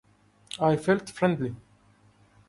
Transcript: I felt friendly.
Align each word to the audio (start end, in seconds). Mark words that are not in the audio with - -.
I 0.59 0.77
felt 0.77 1.11
friendly. 1.11 1.55